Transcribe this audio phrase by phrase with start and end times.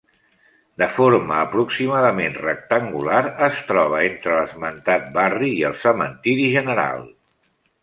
[0.83, 3.19] De forma aproximadament rectangular,
[3.49, 7.09] es troba entre l'esmentat barri i el Cementeri General.